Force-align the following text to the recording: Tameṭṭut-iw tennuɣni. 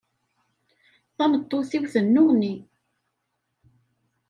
Tameṭṭut-iw 1.15 1.85
tennuɣni. 1.93 2.53